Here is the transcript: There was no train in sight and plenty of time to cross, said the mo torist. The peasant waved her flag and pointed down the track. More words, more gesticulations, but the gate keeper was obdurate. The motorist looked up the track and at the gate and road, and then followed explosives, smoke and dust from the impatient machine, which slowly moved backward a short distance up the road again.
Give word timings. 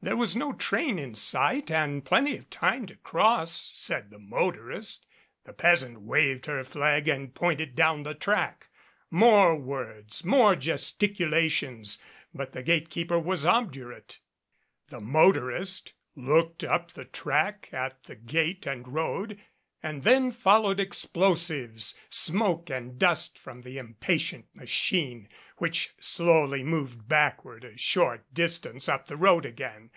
There 0.00 0.16
was 0.16 0.36
no 0.36 0.52
train 0.52 0.96
in 0.96 1.16
sight 1.16 1.72
and 1.72 2.04
plenty 2.04 2.36
of 2.36 2.48
time 2.50 2.86
to 2.86 2.94
cross, 2.94 3.72
said 3.74 4.10
the 4.10 4.20
mo 4.20 4.52
torist. 4.52 5.00
The 5.42 5.52
peasant 5.52 6.02
waved 6.02 6.46
her 6.46 6.62
flag 6.62 7.08
and 7.08 7.34
pointed 7.34 7.74
down 7.74 8.04
the 8.04 8.14
track. 8.14 8.68
More 9.10 9.56
words, 9.58 10.24
more 10.24 10.54
gesticulations, 10.54 12.00
but 12.32 12.52
the 12.52 12.62
gate 12.62 12.90
keeper 12.90 13.18
was 13.18 13.44
obdurate. 13.44 14.20
The 14.86 15.00
motorist 15.00 15.94
looked 16.14 16.62
up 16.62 16.92
the 16.92 17.04
track 17.04 17.68
and 17.72 17.86
at 17.90 18.04
the 18.04 18.14
gate 18.14 18.66
and 18.68 18.86
road, 18.86 19.40
and 19.80 20.02
then 20.02 20.32
followed 20.32 20.80
explosives, 20.80 21.94
smoke 22.10 22.68
and 22.68 22.98
dust 22.98 23.38
from 23.38 23.62
the 23.62 23.78
impatient 23.78 24.44
machine, 24.52 25.28
which 25.58 25.94
slowly 26.00 26.64
moved 26.64 27.06
backward 27.06 27.64
a 27.64 27.76
short 27.78 28.22
distance 28.34 28.88
up 28.88 29.06
the 29.06 29.16
road 29.16 29.46
again. 29.46 29.88